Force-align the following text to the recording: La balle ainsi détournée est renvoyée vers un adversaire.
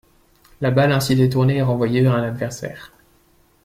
La 0.61 0.71
balle 0.71 0.93
ainsi 0.93 1.15
détournée 1.15 1.57
est 1.57 1.61
renvoyée 1.61 2.01
vers 2.01 2.15
un 2.15 2.23
adversaire. 2.23 2.91